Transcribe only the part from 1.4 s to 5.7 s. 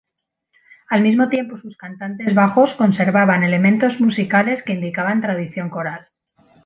sus cantantes bajos conservaban elementos musicales que indicaban tradición